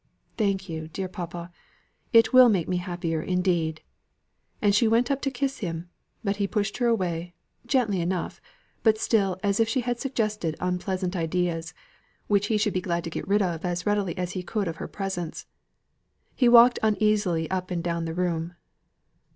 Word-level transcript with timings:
"Thank 0.35 0.67
you, 0.67 0.87
dear 0.87 1.07
papa. 1.07 1.51
It 2.11 2.33
will 2.33 2.49
make 2.49 2.67
me 2.67 2.77
happier, 2.77 3.21
indeed." 3.21 3.83
And 4.59 4.73
she 4.73 4.87
went 4.87 5.11
up 5.11 5.21
to 5.21 5.29
him 5.29 5.33
to 5.33 5.39
kiss 5.39 5.57
him. 5.59 5.91
But 6.23 6.37
he 6.37 6.47
pushed 6.47 6.77
her 6.77 6.87
away 6.87 7.35
gently 7.67 8.01
enough, 8.01 8.41
but 8.81 8.97
still 8.97 9.39
as 9.43 9.59
if 9.59 9.69
she 9.69 9.81
had 9.81 9.99
suggested 9.99 10.55
unpleasant 10.59 11.15
ideas, 11.15 11.75
which 12.25 12.47
he 12.47 12.57
should 12.57 12.73
be 12.73 12.81
glad 12.81 13.03
to 13.03 13.11
get 13.11 13.27
rid 13.27 13.43
of 13.43 13.63
as 13.63 13.85
readily 13.85 14.17
as 14.17 14.31
he 14.31 14.41
could 14.41 14.67
of 14.67 14.77
her 14.77 14.87
presence. 14.87 15.45
He 16.33 16.49
walked 16.49 16.79
uneasily 16.81 17.47
up 17.51 17.69
and 17.69 17.83
down 17.83 18.05
the 18.05 18.15
room. 18.15 18.55